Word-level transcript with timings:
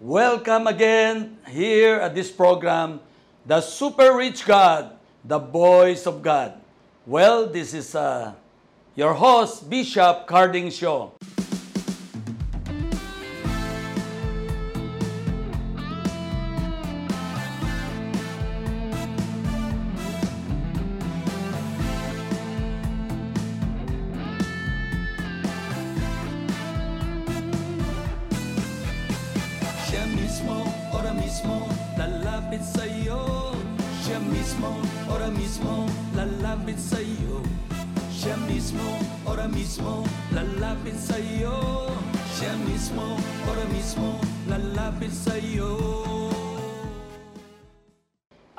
Welcome 0.00 0.66
again 0.66 1.36
here 1.46 1.96
at 1.96 2.14
this 2.14 2.30
program, 2.30 3.00
The 3.44 3.60
Super 3.60 4.16
Rich 4.16 4.46
God, 4.46 4.96
The 5.26 5.36
Voice 5.38 6.06
of 6.06 6.22
God. 6.22 6.54
Well, 7.04 7.44
this 7.44 7.74
is 7.74 7.94
uh, 7.94 8.32
your 8.96 9.12
host, 9.12 9.68
Bishop 9.68 10.26
Carding 10.26 10.70
Show. 10.70 11.12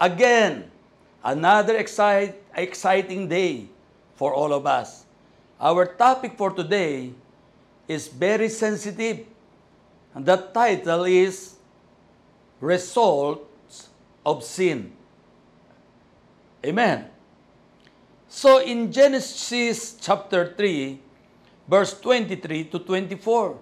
Again, 0.02 0.66
another 1.24 1.78
excite, 1.78 2.42
exciting 2.58 3.30
day 3.30 3.70
for 4.18 4.34
all 4.34 4.52
of 4.52 4.66
us. 4.66 5.06
Our 5.62 5.86
topic 5.86 6.34
for 6.42 6.50
today 6.50 7.14
is 7.88 8.08
very 8.08 8.50
sensitive. 8.50 9.30
And 10.16 10.26
the 10.26 10.38
title 10.38 11.06
is 11.06 11.54
Results 12.60 13.94
of 14.26 14.44
Sin. 14.44 14.92
Amen. 16.66 17.06
So 18.28 18.58
in 18.58 18.92
Genesis 18.92 20.02
chapter 20.02 20.58
3, 20.58 20.98
verse 21.70 21.94
23 22.02 22.74
to 22.74 22.80
24, 22.80 23.60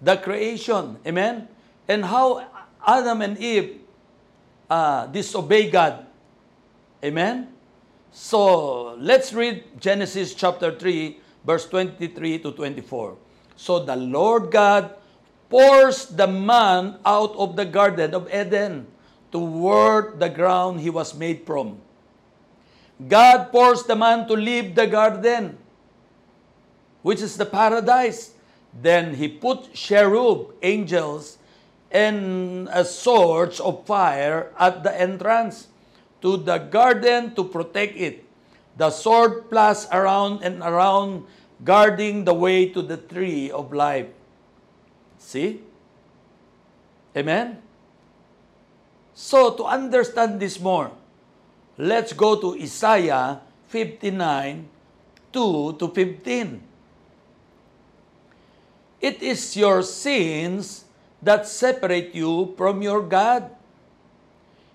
the 0.00 0.16
creation, 0.16 0.96
amen? 1.04 1.46
And 1.86 2.06
how 2.06 2.48
Adam 2.86 3.20
and 3.20 3.36
Eve 3.36 3.81
uh, 4.72 5.06
disobey 5.12 5.68
God. 5.68 6.06
Amen? 7.04 7.52
So, 8.10 8.94
let's 8.96 9.32
read 9.32 9.64
Genesis 9.80 10.32
chapter 10.32 10.72
3, 10.72 11.20
verse 11.44 11.68
23 11.68 12.38
to 12.40 12.52
24. 12.52 13.16
So, 13.56 13.84
the 13.84 13.96
Lord 13.96 14.50
God 14.50 14.96
forced 15.50 16.16
the 16.16 16.26
man 16.26 16.96
out 17.04 17.36
of 17.36 17.56
the 17.56 17.64
Garden 17.64 18.14
of 18.14 18.32
Eden 18.32 18.86
toward 19.30 20.20
the 20.20 20.28
ground 20.28 20.80
he 20.80 20.88
was 20.88 21.12
made 21.12 21.44
from. 21.44 21.80
God 22.96 23.50
forced 23.52 23.88
the 23.88 23.96
man 23.96 24.28
to 24.28 24.34
leave 24.34 24.74
the 24.74 24.86
garden, 24.86 25.58
which 27.02 27.20
is 27.20 27.36
the 27.36 27.48
paradise. 27.48 28.32
Then 28.72 29.16
he 29.16 29.28
put 29.28 29.72
cherub, 29.74 30.54
angels, 30.62 31.36
and 31.92 32.68
a 32.72 32.84
sword 32.84 33.60
of 33.60 33.84
fire 33.84 34.50
at 34.58 34.82
the 34.82 34.90
entrance 34.96 35.68
to 36.24 36.40
the 36.40 36.56
garden 36.56 37.36
to 37.36 37.44
protect 37.44 37.94
it. 37.96 38.24
The 38.80 38.88
sword 38.88 39.52
plus 39.52 39.86
around 39.92 40.42
and 40.42 40.64
around, 40.64 41.28
guarding 41.62 42.24
the 42.24 42.32
way 42.32 42.72
to 42.72 42.80
the 42.80 42.96
tree 42.96 43.52
of 43.52 43.72
life. 43.72 44.08
See? 45.18 45.60
Amen? 47.14 47.60
So, 49.12 49.52
to 49.60 49.64
understand 49.64 50.40
this 50.40 50.58
more, 50.58 50.90
let's 51.76 52.16
go 52.16 52.40
to 52.40 52.56
Isaiah 52.56 53.44
59, 53.68 54.68
2 55.30 55.76
to 55.78 55.88
15. 55.88 56.62
It 59.02 59.22
is 59.22 59.56
your 59.56 59.82
sins 59.82 60.86
that 61.22 61.46
separate 61.46 62.14
you 62.14 62.52
from 62.58 62.82
your 62.82 63.00
God. 63.00 63.48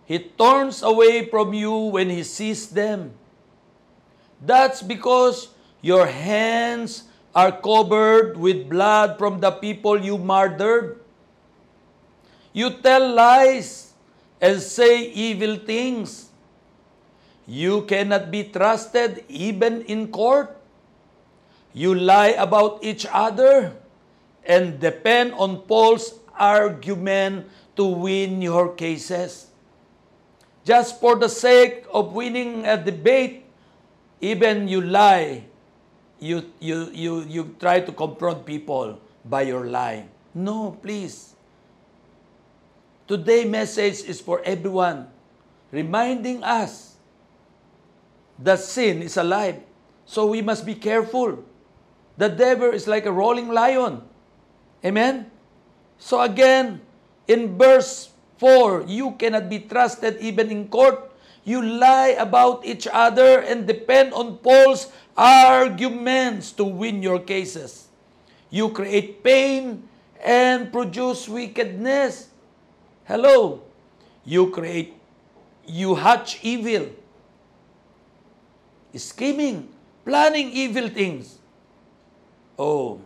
He 0.07 0.19
turns 0.19 0.81
away 0.81 1.27
from 1.27 1.53
you 1.53 1.91
when 1.91 2.09
He 2.09 2.23
sees 2.23 2.71
them. 2.71 3.11
That's 4.39 4.81
because 4.81 5.51
your 5.83 6.07
hands 6.07 7.03
are 7.35 7.51
covered 7.51 8.39
with 8.39 8.71
blood 8.71 9.19
from 9.19 9.43
the 9.43 9.51
people 9.51 9.99
you 9.99 10.17
murdered. 10.17 11.03
You 12.55 12.71
tell 12.81 13.03
lies 13.13 13.93
and 14.41 14.63
say 14.63 15.03
evil 15.11 15.57
things. 15.57 16.31
You 17.45 17.83
cannot 17.83 18.31
be 18.31 18.47
trusted 18.49 19.23
even 19.27 19.83
in 19.83 20.09
court. 20.09 20.55
You 21.73 21.93
lie 21.93 22.33
about 22.39 22.81
each 22.81 23.05
other 23.11 23.75
and 24.47 24.79
depend 24.79 25.33
on 25.35 25.67
false 25.67 26.17
argument 26.39 27.47
to 27.75 27.85
win 27.85 28.41
your 28.41 28.73
cases. 28.73 29.47
Just 30.63 30.99
for 30.99 31.15
the 31.15 31.29
sake 31.29 31.85
of 31.93 32.13
winning 32.13 32.65
a 32.65 32.75
debate, 32.75 33.45
even 34.19 34.67
you 34.67 34.81
lie, 34.81 35.45
you, 36.19 36.51
you, 36.59 36.89
you, 36.91 37.21
you 37.23 37.55
try 37.59 37.79
to 37.79 37.91
confront 37.91 38.45
people 38.45 38.99
by 39.23 39.43
your 39.43 39.65
lie. 39.67 40.05
No, 40.33 40.77
please. 40.81 41.35
Today 43.07 43.45
message 43.45 44.03
is 44.03 44.19
for 44.19 44.41
everyone, 44.43 45.07
reminding 45.71 46.43
us 46.43 46.97
that 48.39 48.59
sin 48.59 49.01
is 49.01 49.15
alive. 49.15 49.61
So 50.05 50.27
we 50.27 50.41
must 50.41 50.65
be 50.65 50.75
careful. 50.75 51.43
The 52.17 52.29
devil 52.29 52.71
is 52.71 52.87
like 52.87 53.05
a 53.05 53.11
rolling 53.11 53.49
lion. 53.49 54.01
Amen? 54.83 55.31
So 55.99 56.21
again, 56.21 56.81
in 57.27 57.57
verse 57.57 58.09
4, 58.37 58.85
you 58.87 59.11
cannot 59.17 59.49
be 59.49 59.59
trusted 59.59 60.17
even 60.21 60.49
in 60.49 60.69
court. 60.69 61.11
You 61.43 61.61
lie 61.61 62.15
about 62.19 62.65
each 62.65 62.87
other 62.91 63.39
and 63.39 63.65
depend 63.65 64.13
on 64.13 64.37
false 64.39 64.91
arguments 65.15 66.51
to 66.53 66.63
win 66.63 67.01
your 67.01 67.19
cases. 67.19 67.87
You 68.49 68.69
create 68.69 69.23
pain 69.23 69.87
and 70.23 70.71
produce 70.71 71.27
wickedness. 71.27 72.29
Hello. 73.05 73.63
You 74.23 74.51
create, 74.51 74.93
you 75.65 75.95
hatch 75.95 76.39
evil. 76.43 76.91
Scheming, 78.95 79.69
planning 80.05 80.51
evil 80.51 80.89
things. 80.89 81.39
Oh, 82.57 82.99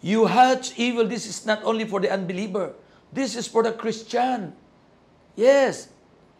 You 0.00 0.26
hatch 0.26 0.78
evil. 0.80 1.06
This 1.06 1.26
is 1.28 1.44
not 1.44 1.62
only 1.64 1.84
for 1.84 2.00
the 2.00 2.10
unbeliever. 2.10 2.72
This 3.12 3.36
is 3.36 3.46
for 3.46 3.62
the 3.62 3.72
Christian. 3.72 4.56
Yes, 5.36 5.88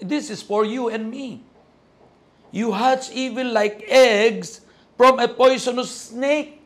this 0.00 0.30
is 0.30 0.42
for 0.42 0.64
you 0.64 0.88
and 0.88 1.10
me. 1.10 1.44
You 2.50 2.72
hatch 2.72 3.10
evil 3.12 3.46
like 3.46 3.84
eggs 3.86 4.60
from 4.96 5.18
a 5.20 5.28
poisonous 5.28 5.90
snake. 5.90 6.58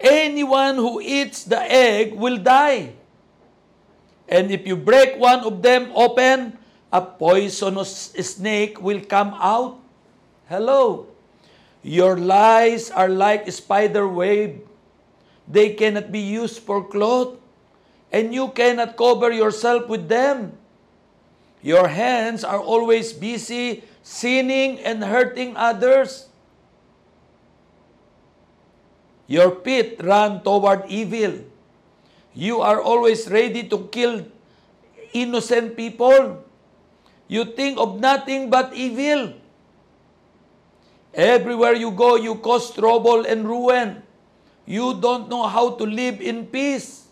Anyone 0.00 0.76
who 0.76 1.00
eats 1.00 1.44
the 1.44 1.60
egg 1.60 2.14
will 2.14 2.38
die. 2.38 2.94
And 4.26 4.50
if 4.50 4.66
you 4.66 4.74
break 4.74 5.18
one 5.18 5.44
of 5.44 5.62
them 5.62 5.92
open, 5.94 6.58
a 6.90 7.00
poisonous 7.00 8.10
snake 8.18 8.80
will 8.80 9.00
come 9.04 9.36
out. 9.38 9.78
Hello. 10.48 11.11
Your 11.82 12.16
lies 12.16 12.90
are 12.90 13.10
like 13.10 13.50
spider 13.50 14.06
web. 14.06 14.62
They 15.50 15.74
cannot 15.74 16.14
be 16.14 16.22
used 16.22 16.62
for 16.62 16.86
cloth, 16.86 17.36
and 18.14 18.30
you 18.30 18.54
cannot 18.54 18.96
cover 18.96 19.34
yourself 19.34 19.90
with 19.90 20.06
them. 20.06 20.54
Your 21.62 21.90
hands 21.90 22.42
are 22.46 22.62
always 22.62 23.12
busy 23.12 23.82
sinning 24.02 24.78
and 24.82 25.02
hurting 25.02 25.58
others. 25.58 26.30
Your 29.26 29.58
feet 29.62 29.98
run 30.02 30.42
toward 30.42 30.86
evil. 30.86 31.42
You 32.34 32.60
are 32.60 32.80
always 32.80 33.26
ready 33.30 33.66
to 33.70 33.90
kill 33.90 34.26
innocent 35.12 35.76
people. 35.76 36.42
You 37.26 37.44
think 37.44 37.78
of 37.78 37.98
nothing 37.98 38.50
but 38.50 38.74
evil. 38.74 39.34
Everywhere 41.14 41.74
you 41.74 41.90
go, 41.92 42.16
you 42.16 42.36
cause 42.36 42.72
trouble 42.72 43.26
and 43.26 43.44
ruin. 43.46 44.02
You 44.64 44.96
don't 44.96 45.28
know 45.28 45.46
how 45.46 45.76
to 45.76 45.84
live 45.84 46.20
in 46.20 46.46
peace. 46.46 47.04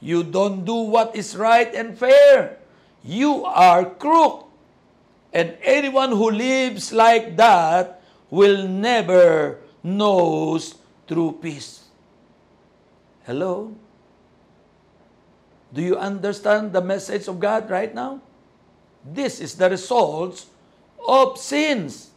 You 0.00 0.22
don't 0.22 0.64
do 0.64 0.74
what 0.74 1.16
is 1.16 1.34
right 1.34 1.72
and 1.74 1.98
fair. 1.98 2.58
You 3.02 3.44
are 3.44 3.84
crook. 3.84 4.48
And 5.32 5.58
anyone 5.62 6.10
who 6.10 6.30
lives 6.30 6.92
like 6.92 7.36
that 7.36 8.02
will 8.30 8.68
never 8.68 9.58
knows 9.82 10.76
true 11.08 11.36
peace. 11.42 11.84
Hello? 13.26 13.74
Do 15.74 15.82
you 15.82 15.98
understand 15.98 16.72
the 16.72 16.80
message 16.80 17.26
of 17.26 17.40
God 17.40 17.68
right 17.68 17.92
now? 17.92 18.22
This 19.02 19.40
is 19.40 19.56
the 19.58 19.68
results 19.68 20.46
of 21.02 21.36
sins. 21.36 22.13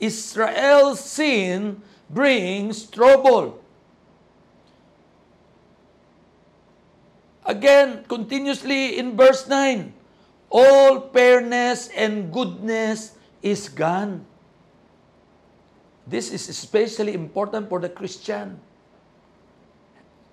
Israel's 0.00 1.00
sin 1.00 1.82
brings 2.08 2.86
trouble. 2.86 3.60
Again, 7.44 8.04
continuously 8.08 8.98
in 8.98 9.16
verse 9.16 9.48
9, 9.48 9.92
all 10.50 11.08
fairness 11.12 11.88
and 11.96 12.32
goodness 12.32 13.16
is 13.42 13.68
gone. 13.68 14.24
This 16.06 16.32
is 16.32 16.48
especially 16.48 17.12
important 17.12 17.68
for 17.68 17.80
the 17.80 17.88
Christian. 17.88 18.60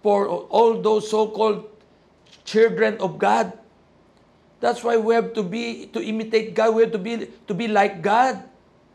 For 0.03 0.27
all 0.27 0.79
those 0.81 1.09
so-called 1.09 1.65
children 2.43 2.97
of 2.99 3.17
God. 3.17 3.51
That's 4.59 4.83
why 4.83 4.97
we 4.97 5.15
have 5.15 5.33
to 5.33 5.43
be 5.43 5.87
to 5.91 5.99
imitate 6.03 6.53
God. 6.53 6.75
We 6.75 6.83
have 6.83 6.93
to 6.93 7.01
be 7.01 7.31
to 7.47 7.53
be 7.53 7.67
like 7.67 8.01
God. 8.01 8.43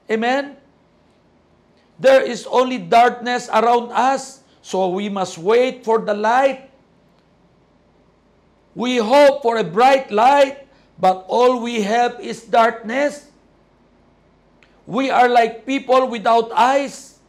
Amen. 0.08 0.59
There 2.00 2.24
is 2.24 2.48
only 2.48 2.80
darkness 2.80 3.52
around 3.52 3.92
us, 3.92 4.40
so 4.64 4.88
we 4.88 5.12
must 5.12 5.36
wait 5.36 5.84
for 5.84 6.00
the 6.00 6.16
light. 6.16 6.72
We 8.74 8.96
hope 8.96 9.44
for 9.44 9.60
a 9.60 9.64
bright 9.64 10.08
light, 10.08 10.64
but 10.96 11.28
all 11.28 11.60
we 11.60 11.84
have 11.84 12.16
is 12.24 12.40
darkness. 12.48 13.28
We 14.88 15.12
are 15.12 15.28
like 15.28 15.66
people 15.66 16.08
without 16.08 16.50
eyes. 16.56 17.20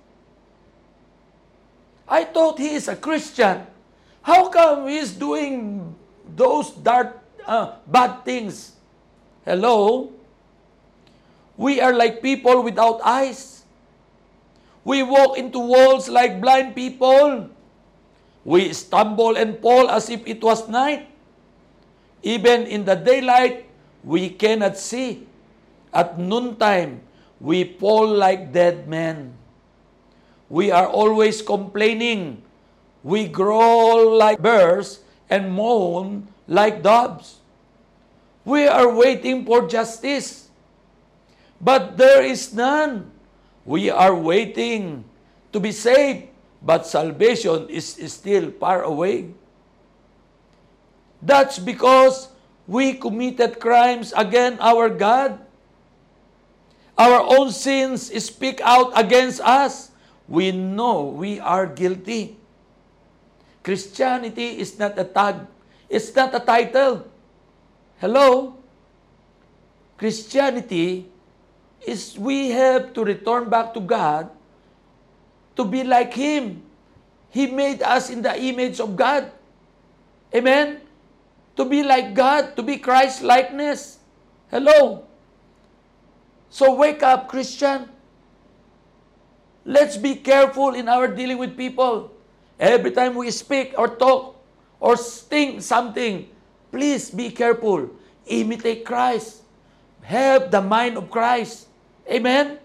I 2.07 2.24
thought 2.24 2.57
he 2.57 2.75
is 2.75 2.88
a 2.88 2.95
Christian. 2.95 3.67
How 4.24 4.47
come 4.47 4.88
he 4.88 5.03
is 5.03 5.12
doing 5.12 5.95
those 6.35 6.71
dark, 6.71 7.19
uh, 7.45 7.75
bad 7.88 8.24
things? 8.24 8.71
Hello? 9.44 10.12
We 11.57 11.81
are 11.81 11.91
like 11.91 12.21
people 12.21 12.63
without 12.63 13.01
eyes. 13.03 13.61
We 14.83 15.04
walk 15.04 15.38
into 15.38 15.60
walls 15.60 16.10
like 16.10 16.42
blind 16.42 16.75
people. 16.75 17.50
We 18.44 18.74
stumble 18.74 19.38
and 19.38 19.62
fall 19.62 19.89
as 19.89 20.10
if 20.10 20.25
it 20.25 20.42
was 20.42 20.68
night. 20.68 21.10
Even 22.24 22.66
in 22.66 22.86
the 22.86 22.95
daylight, 22.95 23.69
we 24.04 24.30
cannot 24.30 24.78
see. 24.78 25.28
At 25.94 26.18
noontime, 26.18 27.01
we 27.39 27.78
fall 27.78 28.07
like 28.07 28.54
dead 28.54 28.88
men. 28.88 29.33
We 30.50 30.72
are 30.72 30.88
always 30.88 31.42
complaining. 31.42 32.42
We 33.04 33.27
growl 33.27 34.18
like 34.18 34.42
birds 34.42 35.01
and 35.30 35.51
moan 35.54 36.27
like 36.48 36.81
doves. 36.81 37.42
We 38.45 38.68
are 38.68 38.89
waiting 38.89 39.45
for 39.45 39.68
justice. 39.68 40.50
But 41.62 41.98
there 41.98 42.25
is 42.25 42.54
none. 42.54 43.12
We 43.66 43.90
are 43.90 44.16
waiting 44.16 45.06
to 45.54 45.60
be 45.60 45.72
saved, 45.72 46.28
but 46.62 46.88
salvation 46.88 47.69
is 47.69 47.94
still 48.08 48.52
far 48.52 48.81
away. 48.81 49.34
That's 51.22 51.60
because 51.60 52.30
we 52.66 52.94
committed 52.94 53.60
crimes 53.60 54.13
against 54.18 54.62
our 54.62 54.90
God. 54.90 55.38
Our 56.98 57.22
own 57.22 57.52
sins 57.52 58.10
speak 58.24 58.62
out 58.63 58.92
against 58.98 59.42
us. 59.42 59.92
We 60.28 60.52
know 60.52 61.06
we 61.06 61.40
are 61.40 61.66
guilty. 61.66 62.38
Christianity 63.63 64.58
is 64.58 64.78
not 64.78 64.98
a 64.98 65.04
tag. 65.06 65.46
It's 65.90 66.13
not 66.16 66.34
a 66.34 66.40
title. 66.40 67.06
Hello? 68.00 68.58
Christianity 69.98 71.06
is 71.86 72.18
we 72.18 72.50
have 72.51 72.94
to 72.94 73.04
return 73.04 73.50
back 73.50 73.74
to 73.74 73.80
God 73.80 74.30
to 75.56 75.66
be 75.66 75.83
like 75.83 76.13
Him. 76.13 76.62
He 77.30 77.48
made 77.48 77.81
us 77.81 78.10
in 78.10 78.22
the 78.22 78.36
image 78.36 78.80
of 78.80 78.95
God. 78.95 79.31
Amen? 80.36 80.81
to 81.56 81.66
be 81.66 81.83
like 81.83 82.13
God, 82.13 82.56
to 82.56 82.63
be 82.63 82.78
Christ 82.78 83.22
likeness. 83.22 84.00
Hello. 84.50 85.06
So 86.50 86.74
wake 86.75 87.04
up, 87.04 87.28
Christian. 87.28 87.88
Let's 89.63 89.95
be 89.95 90.16
careful 90.16 90.74
in 90.74 90.89
our 90.89 91.07
dealing 91.07 91.38
with 91.38 91.56
people. 91.56 92.12
Every 92.60 92.92
time 92.92 93.16
we 93.16 93.31
speak 93.31 93.74
or 93.77 93.95
talk 93.95 94.36
or 94.80 94.98
think 94.98 95.62
something, 95.62 96.27
please 96.72 97.10
be 97.10 97.30
careful. 97.30 97.89
Imitate 98.25 98.86
Christ. 98.86 99.45
Have 100.01 100.50
the 100.50 100.62
mind 100.62 100.98
of 100.98 101.10
Christ. 101.10 101.68
Amen? 102.09 102.59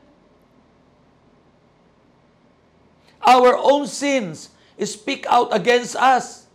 Our 3.23 3.57
own 3.57 3.87
sins 3.87 4.51
speak 4.85 5.27
out 5.29 5.49
against 5.51 5.97
us. 5.97 6.47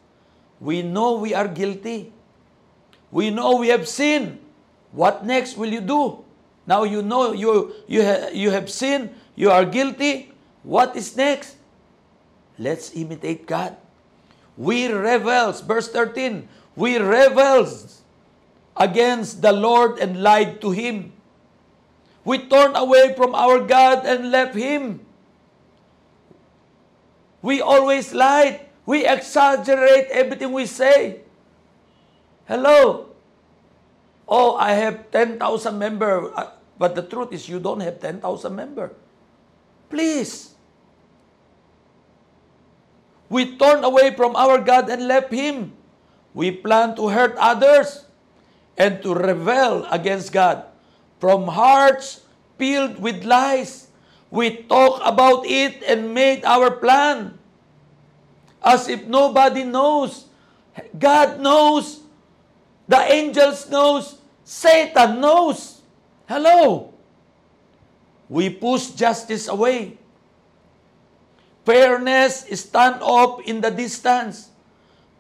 We 0.59 0.81
know 0.81 1.17
we 1.17 1.33
are 1.33 1.47
guilty. 1.47 2.13
We 3.11 3.29
know 3.29 3.57
we 3.57 3.67
have 3.67 3.87
sinned. 3.89 4.39
What 4.91 5.25
next 5.25 5.57
will 5.57 5.69
you 5.69 5.81
do? 5.81 6.23
Now 6.65 6.83
you 6.83 7.01
know 7.01 7.33
you, 7.33 7.73
you, 7.87 8.03
ha, 8.03 8.29
you 8.31 8.51
have 8.51 8.69
sinned, 8.69 9.13
you 9.35 9.51
are 9.51 9.65
guilty. 9.65 10.31
What 10.63 10.95
is 10.95 11.17
next? 11.17 11.57
Let's 12.59 12.93
imitate 12.93 13.47
God. 13.47 13.75
We 14.55 14.91
rebels, 14.91 15.61
verse 15.61 15.89
13, 15.89 16.47
we 16.75 16.99
rebels 16.99 18.01
against 18.77 19.41
the 19.41 19.51
Lord 19.51 19.97
and 19.97 20.21
lied 20.21 20.61
to 20.61 20.71
Him. 20.71 21.13
We 22.23 22.45
turned 22.45 22.77
away 22.77 23.13
from 23.15 23.33
our 23.33 23.59
God 23.65 24.05
and 24.05 24.29
left 24.29 24.53
Him. 24.53 25.01
We 27.41 27.61
always 27.61 28.13
lied. 28.13 28.61
We 28.85 29.05
exaggerate 29.05 30.09
everything 30.13 30.51
we 30.53 30.65
say. 30.65 31.21
Hello. 32.45 33.09
Oh, 34.27 34.55
I 34.55 34.73
have 34.73 35.09
10,000 35.11 35.41
member. 35.77 36.31
Uh, 36.37 36.51
but 36.77 36.95
the 36.95 37.03
truth 37.03 37.33
is 37.33 37.49
you 37.49 37.59
don't 37.59 37.81
have 37.81 37.99
10,000 37.99 38.23
member. 38.55 38.93
Please. 39.89 40.53
We 43.29 43.57
turned 43.57 43.85
away 43.85 44.13
from 44.15 44.35
our 44.35 44.59
God 44.59 44.89
and 44.89 45.07
left 45.07 45.31
Him. 45.31 45.73
We 46.33 46.51
plan 46.51 46.95
to 46.95 47.09
hurt 47.09 47.35
others 47.37 48.05
and 48.77 49.01
to 49.03 49.13
rebel 49.13 49.87
against 49.91 50.31
God. 50.31 50.70
From 51.21 51.45
hearts 51.45 52.25
filled 52.57 52.97
with 52.97 53.21
lies, 53.21 53.93
we 54.33 54.65
talk 54.65 55.05
about 55.05 55.45
it 55.45 55.85
and 55.85 56.17
made 56.17 56.41
our 56.41 56.73
plan. 56.81 57.37
As 58.57 58.89
if 58.89 59.05
nobody 59.05 59.61
knows. 59.61 60.25
God 60.97 61.37
knows. 61.37 62.01
The 62.89 62.97
angels 63.05 63.69
knows. 63.69 64.17
Satan 64.41 65.21
knows. 65.21 65.85
Hello. 66.25 66.89
We 68.25 68.49
push 68.49 68.97
justice 68.97 69.47
away. 69.47 70.01
Fairness 71.65 72.49
stand 72.57 72.97
up 73.05 73.45
in 73.45 73.61
the 73.61 73.69
distance. 73.69 74.49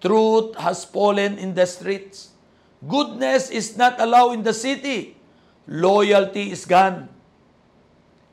Truth 0.01 0.57
has 0.57 0.81
fallen 0.81 1.37
in 1.37 1.53
the 1.53 1.69
streets. 1.69 2.33
Goodness 2.81 3.53
is 3.53 3.77
not 3.77 4.01
allowed 4.01 4.33
in 4.33 4.41
the 4.41 4.53
city. 4.53 5.20
Loyalty 5.67 6.51
is 6.51 6.65
gone. 6.65 7.09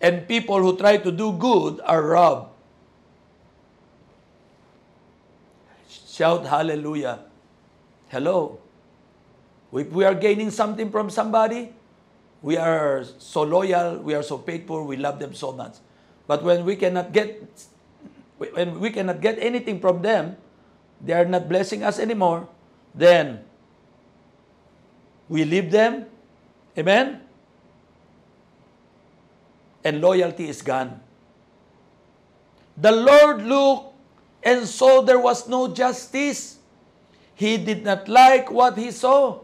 And 0.00 0.26
people 0.28 0.62
who 0.62 0.76
try 0.76 0.97
to 0.99 1.11
do 1.11 1.32
good 1.32 1.80
are 1.85 2.02
robbed. 2.02 2.54
Shout 5.88 6.47
hallelujah. 6.47 7.20
Hello. 8.08 8.58
If 9.73 9.92
we 9.92 10.04
are 10.04 10.14
gaining 10.14 10.50
something 10.50 10.90
from 10.90 11.11
somebody, 11.11 11.75
we 12.42 12.56
are 12.56 13.04
so 13.18 13.42
loyal, 13.42 13.99
we 13.99 14.14
are 14.14 14.23
so 14.23 14.38
faithful, 14.38 14.87
we 14.87 14.97
love 14.97 15.18
them 15.18 15.35
so 15.35 15.52
much. 15.52 15.76
But 16.26 16.42
when 16.42 16.64
we 16.64 16.76
cannot 16.76 17.12
get 17.12 17.42
when 18.38 18.78
we 18.78 18.90
cannot 18.90 19.20
get 19.20 19.38
anything 19.42 19.80
from 19.82 20.02
them, 20.02 20.38
they 21.02 21.12
are 21.12 21.26
not 21.26 21.49
blessing 21.49 21.82
us 21.82 21.99
anymore, 21.99 22.47
then 22.94 23.42
we 25.28 25.44
leave 25.44 25.70
them. 25.70 26.06
Amen? 26.78 27.20
And 29.82 30.00
loyalty 30.00 30.49
is 30.49 30.62
gone. 30.62 31.00
The 32.76 32.92
Lord 32.92 33.42
looked 33.42 33.94
and 34.44 34.66
saw 34.66 35.02
there 35.02 35.18
was 35.18 35.49
no 35.49 35.66
justice. 35.66 36.58
He 37.35 37.58
did 37.58 37.82
not 37.82 38.06
like 38.06 38.50
what 38.50 38.78
he 38.78 38.92
saw. 38.92 39.40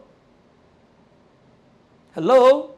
Hello? 2.13 2.75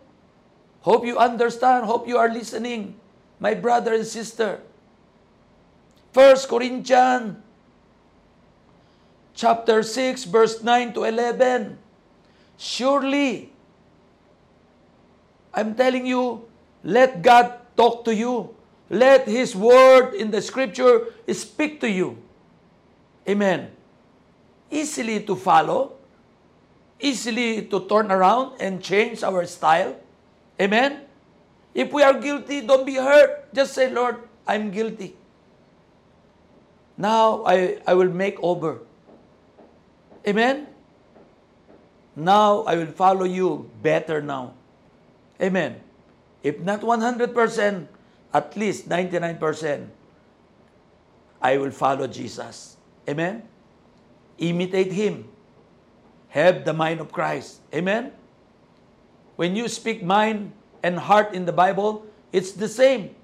Hope 0.81 1.05
you 1.05 1.17
understand. 1.17 1.85
Hope 1.85 2.07
you 2.07 2.17
are 2.17 2.29
listening, 2.29 2.97
my 3.39 3.53
brother 3.53 3.93
and 3.93 4.05
sister. 4.05 4.61
1 6.13 6.49
Corinthians 6.49 7.37
chapter 9.35 9.83
6 9.83 10.23
verse 10.25 10.63
9 10.63 10.93
to 10.93 11.03
11. 11.03 11.77
Surely, 12.57 13.53
I'm 15.57 15.73
telling 15.73 16.05
you, 16.05 16.45
let 16.85 17.25
God 17.25 17.57
talk 17.75 18.05
to 18.05 18.13
you. 18.13 18.53
Let 18.93 19.27
His 19.27 19.55
word 19.55 20.13
in 20.13 20.29
the 20.29 20.39
scripture 20.39 21.09
speak 21.33 21.81
to 21.81 21.89
you. 21.89 22.21
Amen. 23.27 23.73
Easily 24.69 25.25
to 25.25 25.35
follow, 25.35 25.97
easily 27.01 27.65
to 27.73 27.89
turn 27.89 28.11
around 28.11 28.61
and 28.61 28.83
change 28.83 29.23
our 29.23 29.49
style. 29.49 29.97
Amen. 30.61 31.01
If 31.73 31.91
we 31.91 32.03
are 32.03 32.13
guilty, 32.13 32.61
don't 32.61 32.85
be 32.85 32.95
hurt. 32.95 33.51
Just 33.53 33.73
say, 33.73 33.89
Lord, 33.89 34.21
I'm 34.47 34.69
guilty. 34.69 35.17
Now 36.97 37.43
I, 37.45 37.81
I 37.85 37.93
will 37.93 38.13
make 38.13 38.37
over. 38.41 38.85
Amen? 40.27 40.67
Now 42.15 42.61
I 42.61 42.75
will 42.75 42.93
follow 42.93 43.25
you 43.25 43.69
better 43.81 44.21
now. 44.21 44.56
Amen. 45.41 45.81
If 46.43 46.59
not 46.59 46.81
100%, 46.81 47.87
at 48.33 48.57
least 48.57 48.89
99%, 48.89 49.87
I 51.41 51.57
will 51.57 51.71
follow 51.71 52.07
Jesus. 52.07 52.77
Amen? 53.07 53.43
Imitate 54.37 54.91
Him. 54.91 55.29
Have 56.29 56.65
the 56.65 56.73
mind 56.73 56.99
of 56.99 57.11
Christ. 57.11 57.61
Amen? 57.73 58.11
When 59.35 59.55
you 59.55 59.67
speak 59.67 60.03
mind 60.03 60.51
and 60.81 60.97
heart 60.97 61.33
in 61.33 61.45
the 61.45 61.53
Bible, 61.53 62.05
it's 62.31 62.51
the 62.51 62.67
same. 62.67 63.15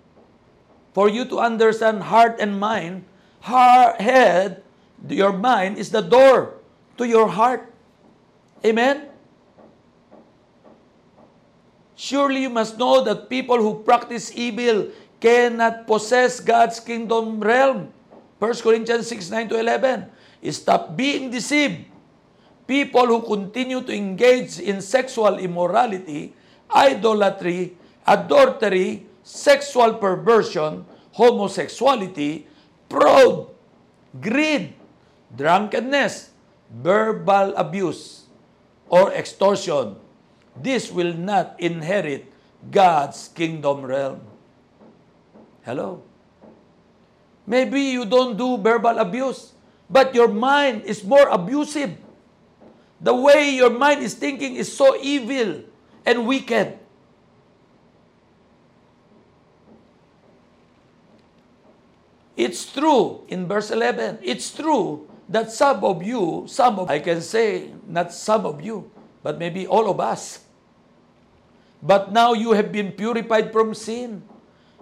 For 0.94 1.10
you 1.10 1.26
to 1.26 1.40
understand 1.40 2.04
heart 2.04 2.38
and 2.40 2.60
mind, 2.60 3.06
heart, 3.42 4.00
head, 4.00 4.62
your 5.10 5.34
mind 5.34 5.78
is 5.78 5.90
the 5.90 6.02
door 6.02 6.56
to 6.98 7.06
your 7.06 7.28
heart. 7.28 7.74
Amen? 8.64 9.10
Surely 11.96 12.44
you 12.44 12.50
must 12.50 12.78
know 12.78 13.04
that 13.04 13.30
people 13.30 13.58
who 13.58 13.84
practice 13.84 14.34
evil 14.34 14.90
cannot 15.22 15.88
possess 15.88 16.40
God's 16.40 16.80
kingdom 16.80 17.40
realm. 17.40 17.94
1 18.40 18.60
Corinthians 18.60 19.08
6, 19.08 19.30
9 19.30 19.50
to 19.50 19.60
11. 19.60 20.10
Stop 20.52 20.98
being 20.98 21.32
deceived. 21.32 21.86
People 22.68 23.08
who 23.08 23.22
continue 23.22 23.80
to 23.84 23.94
engage 23.94 24.60
in 24.60 24.82
sexual 24.82 25.40
immorality, 25.40 26.36
idolatry, 26.74 27.78
adultery, 28.08 29.06
sexual 29.24 29.96
perversion, 29.96 30.84
homosexuality, 31.16 32.48
proud, 32.90 33.48
greed, 34.20 34.74
drunkenness, 35.36 36.32
verbal 36.68 37.56
abuse, 37.56 38.28
or 38.90 39.14
extortion. 39.14 39.96
This 40.56 40.92
will 40.92 41.14
not 41.14 41.60
inherit 41.60 42.32
God's 42.70 43.28
kingdom 43.30 43.82
realm. 43.82 44.22
Hello? 45.64 46.04
Maybe 47.48 47.92
you 47.96 48.06
don't 48.06 48.38
do 48.38 48.58
verbal 48.58 49.00
abuse, 49.00 49.54
but 49.90 50.16
your 50.16 50.28
mind 50.28 50.84
is 50.84 51.04
more 51.04 51.28
abusive. 51.28 51.98
The 53.02 53.14
way 53.14 53.52
your 53.52 53.70
mind 53.70 54.02
is 54.02 54.14
thinking 54.14 54.56
is 54.56 54.72
so 54.72 54.96
evil 55.02 55.64
and 56.06 56.28
wicked. 56.28 56.80
It's 62.36 62.72
true 62.72 63.24
in 63.28 63.48
verse 63.48 63.70
11. 63.72 64.20
It's 64.24 64.50
true 64.56 65.08
that 65.30 65.52
some 65.52 65.84
of 65.84 66.02
you, 66.02 66.46
some 66.48 66.80
of, 66.80 66.90
I 66.90 67.00
can 67.00 67.22
say, 67.22 67.72
not 67.88 68.14
some 68.14 68.46
of 68.46 68.62
you, 68.62 68.90
but 69.24 69.40
maybe 69.40 69.66
all 69.66 69.90
of 69.90 70.00
us. 70.00 70.44
But 71.82 72.12
now 72.12 72.32
you 72.32 72.52
have 72.52 72.72
been 72.72 72.92
purified 72.92 73.52
from 73.52 73.74
sin, 73.74 74.24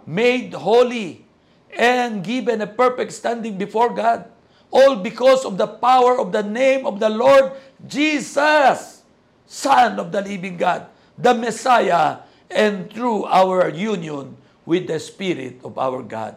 made 0.05 0.53
holy, 0.53 1.25
and 1.71 2.23
given 2.23 2.61
a 2.61 2.67
perfect 2.67 3.13
standing 3.13 3.57
before 3.57 3.93
God. 3.93 4.25
All 4.69 4.95
because 4.97 5.45
of 5.45 5.57
the 5.57 5.67
power 5.67 6.19
of 6.19 6.31
the 6.31 6.43
name 6.43 6.85
of 6.85 6.99
the 6.99 7.09
Lord 7.09 7.53
Jesus, 7.85 9.03
Son 9.45 9.99
of 9.99 10.11
the 10.11 10.21
living 10.21 10.57
God, 10.57 10.87
the 11.17 11.33
Messiah, 11.33 12.23
and 12.49 12.91
through 12.91 13.25
our 13.25 13.69
union 13.69 14.37
with 14.65 14.87
the 14.87 14.99
Spirit 14.99 15.59
of 15.63 15.77
our 15.77 16.01
God. 16.03 16.35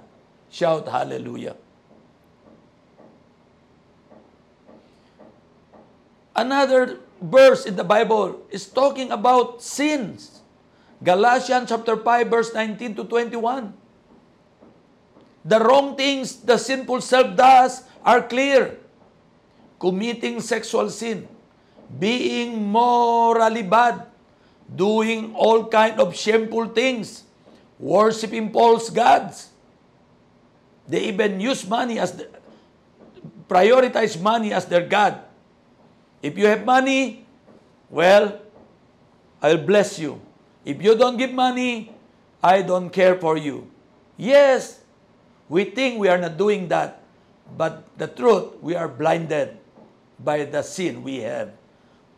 Shout 0.51 0.89
hallelujah. 0.89 1.57
Another 6.35 7.04
verse 7.25 7.65
in 7.65 7.77
the 7.77 7.85
Bible 7.85 8.45
is 8.53 8.69
talking 8.69 9.11
about 9.11 9.63
sins. 9.63 10.45
Galatians 11.03 11.69
chapter 11.69 11.97
5 11.97 12.29
verse 12.29 12.53
19 12.53 12.97
to 12.97 13.05
21. 13.05 13.73
The 15.45 15.61
wrong 15.61 15.97
things 15.97 16.41
the 16.41 16.57
sinful 16.57 17.01
self 17.01 17.37
does 17.37 17.85
are 18.05 18.23
clear. 18.23 18.81
Committing 19.81 20.41
sexual 20.41 20.89
sin, 20.89 21.29
being 21.99 22.65
morally 22.65 23.63
bad, 23.63 24.09
doing 24.65 25.35
all 25.35 25.69
kind 25.69 26.01
of 26.01 26.17
shameful 26.17 26.73
things, 26.73 27.25
worshiping 27.77 28.49
false 28.49 28.89
gods, 28.89 29.53
They 30.89 31.09
even 31.09 31.41
use 31.41 31.65
money 31.67 31.99
as 31.99 32.13
the, 32.13 32.29
prioritize 33.49 34.21
money 34.21 34.53
as 34.53 34.67
their 34.67 34.85
God. 34.85 35.21
If 36.25 36.41
you 36.41 36.49
have 36.49 36.65
money, 36.65 37.29
well, 37.93 38.41
I'll 39.45 39.61
bless 39.61 40.01
you. 40.01 40.25
If 40.65 40.81
you 40.81 40.97
don't 40.97 41.21
give 41.21 41.37
money, 41.37 41.93
I 42.41 42.65
don't 42.65 42.89
care 42.89 43.21
for 43.21 43.37
you. 43.37 43.69
Yes, 44.17 44.81
we 45.53 45.69
think 45.69 46.01
we 46.01 46.09
are 46.09 46.17
not 46.17 46.41
doing 46.41 46.69
that, 46.73 47.05
but 47.61 47.85
the 48.01 48.09
truth, 48.09 48.57
we 48.65 48.73
are 48.73 48.89
blinded 48.89 49.61
by 50.17 50.49
the 50.49 50.65
sin 50.65 51.05
we 51.05 51.21
have. 51.21 51.53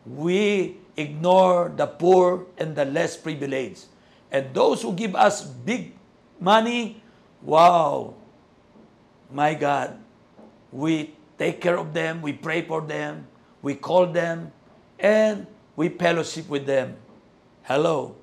We 0.07 0.79
ignore 0.95 1.67
the 1.75 1.87
poor 1.87 2.47
and 2.57 2.79
the 2.79 2.85
less 2.85 3.19
privileged. 3.19 3.91
And 4.31 4.55
those 4.55 4.87
who 4.87 4.95
give 4.95 5.19
us 5.19 5.43
big 5.43 5.91
money, 6.39 7.03
wow, 7.43 8.15
my 9.27 9.53
God, 9.53 9.99
we 10.71 11.11
take 11.37 11.59
care 11.59 11.75
of 11.75 11.91
them, 11.91 12.21
we 12.21 12.31
pray 12.31 12.63
for 12.63 12.79
them, 12.79 13.27
we 13.67 13.75
call 13.75 14.07
them, 14.07 14.55
and 14.97 15.45
we 15.75 15.89
fellowship 15.89 16.47
with 16.47 16.65
them. 16.65 16.95
Hello. 17.63 18.15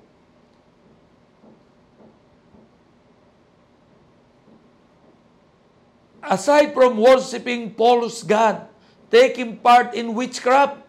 Aside 6.25 6.73
from 6.73 6.97
worshiping 6.97 7.77
false 7.77 8.23
God, 8.25 8.65
taking 9.11 9.57
part 9.61 9.93
in 9.93 10.17
witchcraft, 10.17 10.81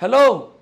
hello. 0.00 0.56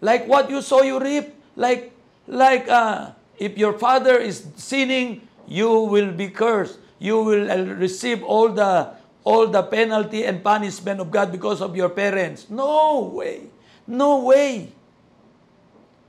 Like 0.00 0.24
what 0.24 0.48
you 0.48 0.62
sow, 0.62 0.80
you 0.80 0.96
reap. 0.98 1.36
Like, 1.54 1.92
like 2.26 2.64
uh, 2.66 3.12
if 3.36 3.58
your 3.58 3.76
father 3.76 4.16
is 4.16 4.48
sinning, 4.56 5.28
you 5.44 5.68
will 5.68 6.12
be 6.12 6.32
cursed. 6.32 6.80
You 6.98 7.20
will 7.20 7.50
uh, 7.52 7.76
receive 7.76 8.24
all 8.24 8.48
the 8.48 8.96
all 9.24 9.46
the 9.46 9.62
penalty 9.62 10.24
and 10.24 10.42
punishment 10.42 11.00
of 11.00 11.10
God 11.10 11.32
because 11.32 11.60
of 11.60 11.76
your 11.76 11.88
parents. 11.88 12.48
No 12.48 13.10
way. 13.12 13.50
No 13.86 14.24
way. 14.24 14.72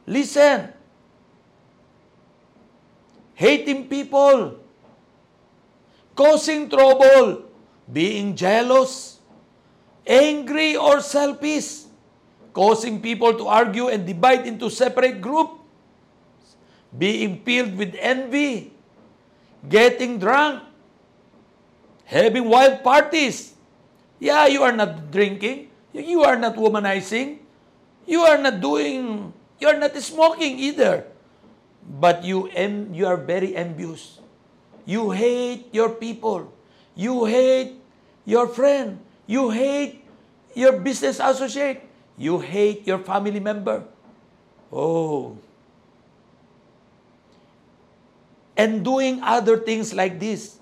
Listen. 0.05 0.73
Hating 3.35 3.87
people. 3.87 4.59
Causing 6.15 6.69
trouble. 6.69 7.43
Being 7.91 8.35
jealous. 8.35 9.19
Angry 10.05 10.75
or 10.75 11.01
selfish. 11.01 11.85
Causing 12.53 13.01
people 13.01 13.33
to 13.33 13.47
argue 13.47 13.87
and 13.89 14.05
divide 14.05 14.45
into 14.45 14.69
separate 14.69 15.21
groups. 15.21 15.59
Being 16.97 17.43
filled 17.43 17.77
with 17.77 17.95
envy 17.99 18.73
getting 19.67 20.19
drunk, 20.19 20.63
having 22.09 22.49
wild 22.49 22.81
parties. 22.81 23.53
Yeah, 24.17 24.49
you 24.49 24.65
are 24.65 24.73
not 24.73 25.13
drinking. 25.13 25.69
You 25.93 26.25
are 26.25 26.35
not 26.35 26.57
womanizing. 26.57 27.39
You 28.09 28.25
are 28.25 28.41
not 28.41 28.57
doing, 28.59 29.31
you 29.61 29.67
are 29.69 29.77
not 29.77 29.93
smoking 30.01 30.57
either. 30.57 31.05
But 31.85 32.25
you, 32.25 32.49
em, 32.57 32.93
you 32.93 33.05
are 33.05 33.17
very 33.17 33.55
envious. 33.55 34.19
You 34.85 35.13
hate 35.13 35.69
your 35.71 35.93
people. 35.93 36.49
You 36.97 37.25
hate 37.25 37.77
your 38.25 38.49
friend. 38.49 38.97
You 39.29 39.53
hate 39.53 40.01
your 40.57 40.81
business 40.81 41.21
associate. 41.21 41.85
You 42.17 42.41
hate 42.41 42.85
your 42.85 42.99
family 42.99 43.39
member. 43.39 43.85
Oh, 44.73 45.37
and 48.59 48.83
doing 48.83 49.23
other 49.23 49.55
things 49.55 49.95
like 49.95 50.19
this. 50.19 50.58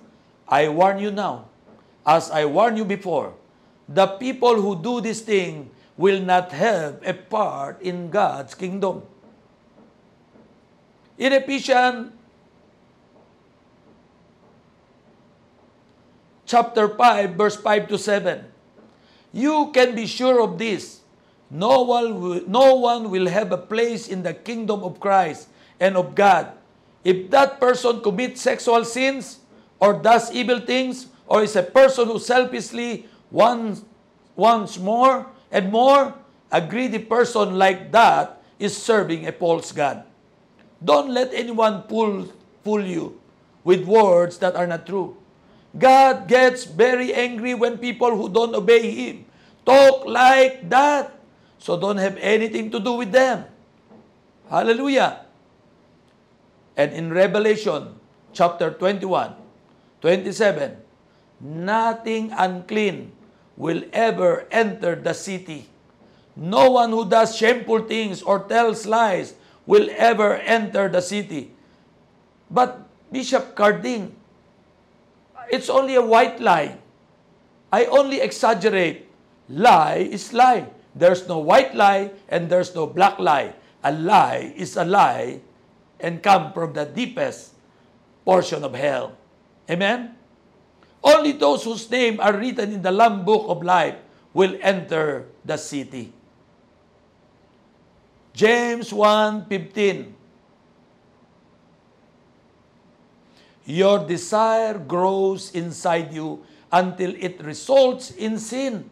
I 0.48 0.70
warn 0.70 1.00
you 1.00 1.12
now, 1.12 1.52
as 2.06 2.32
I 2.32 2.46
warned 2.46 2.78
you 2.78 2.86
before, 2.86 3.34
the 3.88 4.08
people 4.08 4.62
who 4.62 4.80
do 4.80 5.02
this 5.02 5.22
thing 5.22 5.70
will 5.98 6.22
not 6.22 6.52
have 6.52 7.02
a 7.04 7.14
part 7.14 7.82
in 7.82 8.10
God's 8.10 8.56
kingdom. 8.56 9.04
In 11.18 11.34
Ephesians 11.34 12.14
chapter 16.46 16.88
5, 16.88 17.36
verse 17.36 17.58
5 17.58 17.88
to 17.90 17.98
7, 17.98 18.46
you 19.34 19.72
can 19.74 19.96
be 19.96 20.06
sure 20.06 20.42
of 20.42 20.58
this. 20.58 21.02
No 21.50 21.82
one, 21.84 22.22
will, 22.22 22.42
no 22.48 22.76
one 22.76 23.10
will 23.10 23.28
have 23.28 23.52
a 23.52 23.58
place 23.58 24.08
in 24.08 24.24
the 24.24 24.34
kingdom 24.34 24.84
of 24.84 25.00
Christ 25.00 25.48
and 25.80 25.98
of 25.98 26.16
God. 26.16 26.52
If 27.04 27.32
that 27.32 27.60
person 27.60 28.02
commits 28.02 28.42
sexual 28.42 28.84
sins 28.84 29.40
or 29.80 29.94
does 29.94 30.32
evil 30.32 30.60
things 30.60 31.08
or 31.28 31.44
is 31.44 31.56
a 31.56 31.64
person 31.64 32.08
who 32.08 32.20
selfishly 32.20 33.06
wants, 33.32 33.84
wants 34.36 34.78
more 34.80 35.28
and 35.52 35.72
more, 35.72 36.16
a 36.52 36.62
greedy 36.62 37.00
person 37.00 37.58
like 37.58 37.92
that 37.92 38.42
is 38.60 38.76
serving 38.76 39.28
a 39.28 39.32
false 39.32 39.72
God. 39.72 40.04
Don't 40.84 41.10
let 41.10 41.34
anyone 41.34 41.84
fool, 41.88 42.32
fool 42.64 42.84
you 42.84 43.20
with 43.64 43.86
words 43.86 44.38
that 44.40 44.56
are 44.56 44.68
not 44.68 44.86
true. 44.86 45.18
God 45.78 46.28
gets 46.28 46.64
very 46.64 47.14
angry 47.14 47.54
when 47.54 47.78
people 47.78 48.16
who 48.16 48.30
don't 48.30 48.56
obey 48.56 48.90
Him 48.90 49.26
talk 49.68 50.08
like 50.08 50.70
that. 50.72 51.12
So 51.60 51.76
don't 51.76 52.00
have 52.00 52.16
anything 52.24 52.72
to 52.72 52.80
do 52.80 52.94
with 52.94 53.12
them. 53.12 53.44
Hallelujah. 54.50 55.28
And 56.78 56.94
in 56.94 57.12
Revelation 57.12 58.00
chapter 58.32 58.72
21, 58.72 59.36
27, 60.02 60.78
nothing 61.42 62.32
unclean 62.32 63.12
will 63.58 63.84
ever 63.92 64.46
enter 64.52 64.96
the 64.96 65.14
city. 65.14 65.68
No 66.38 66.70
one 66.72 66.92
who 66.92 67.10
does 67.10 67.36
shameful 67.36 67.82
things 67.90 68.22
or 68.22 68.46
tells 68.46 68.86
lies 68.86 69.34
will 69.66 69.90
ever 69.98 70.38
enter 70.38 70.88
the 70.88 71.02
city. 71.02 71.52
But 72.50 72.86
Bishop 73.12 73.56
Carding, 73.56 74.16
it's 75.50 75.70
only 75.70 75.96
a 75.96 76.06
white 76.06 76.40
lie. 76.40 76.78
I 77.74 77.86
only 77.86 78.22
exaggerate. 78.22 79.10
Lie 79.50 80.08
is 80.12 80.32
lie. 80.32 80.70
There's 80.94 81.28
no 81.28 81.40
white 81.40 81.74
lie 81.76 82.12
and 82.30 82.50
there's 82.50 82.74
no 82.76 82.86
black 82.86 83.18
lie. 83.20 83.54
A 83.84 83.92
lie 83.92 84.54
is 84.56 84.78
a 84.78 84.86
lie 84.86 85.42
and 86.00 86.22
come 86.22 86.54
from 86.54 86.74
the 86.74 86.86
deepest 86.86 87.54
portion 88.26 88.64
of 88.64 88.74
hell. 88.76 89.18
Amen? 89.70 90.16
Only 91.04 91.34
those 91.34 91.64
whose 91.64 91.90
name 91.92 92.20
are 92.20 92.36
written 92.36 92.72
in 92.74 92.82
the 92.82 92.92
Lamb 92.92 93.24
Book 93.24 93.46
of 93.48 93.64
Life 93.64 93.96
will 94.34 94.56
enter 94.62 95.28
the 95.44 95.58
city. 95.58 96.14
James 98.34 98.94
1:15 98.94 100.14
Your 103.68 104.00
desire 104.08 104.80
grows 104.80 105.52
inside 105.52 106.14
you 106.14 106.46
until 106.72 107.12
it 107.20 107.44
results 107.44 108.12
in 108.16 108.40
sin. 108.40 108.90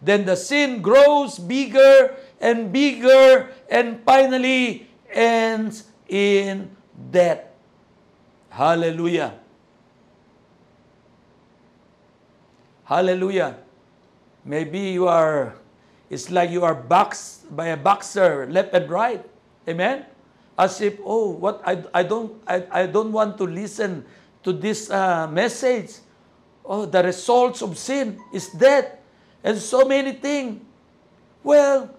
Then 0.00 0.24
the 0.24 0.36
sin 0.36 0.80
grows 0.80 1.36
bigger 1.36 2.16
and 2.40 2.72
bigger 2.72 3.50
and 3.68 4.00
finally 4.06 4.86
ends 5.12 5.90
in 6.08 6.70
death. 6.94 7.44
Hallelujah. 8.48 9.34
Hallelujah. 12.88 13.60
Maybe 14.48 14.96
you 14.96 15.08
are, 15.08 15.52
it's 16.08 16.32
like 16.32 16.48
you 16.48 16.64
are 16.64 16.74
boxed 16.74 17.44
by 17.54 17.68
a 17.68 17.76
boxer, 17.76 18.48
left 18.48 18.72
and 18.72 18.88
right. 18.88 19.20
Amen? 19.68 20.06
As 20.56 20.80
if, 20.80 20.96
oh, 21.04 21.28
what, 21.28 21.60
I, 21.66 21.84
I, 21.92 22.02
don't, 22.02 22.32
I, 22.48 22.64
I 22.70 22.86
don't 22.86 23.12
want 23.12 23.36
to 23.38 23.44
listen 23.44 24.06
to 24.42 24.54
this 24.54 24.88
uh, 24.88 25.28
message. 25.28 26.00
Oh, 26.64 26.86
the 26.86 27.02
results 27.02 27.60
of 27.60 27.76
sin 27.76 28.18
is 28.32 28.48
death 28.48 28.96
and 29.44 29.58
so 29.58 29.84
many 29.84 30.12
things. 30.12 30.64
Well, 31.44 31.94